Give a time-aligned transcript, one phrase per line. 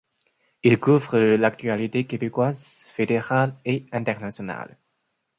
[0.63, 4.79] Il couvre l'actualité québécoise, fédérale et internationale.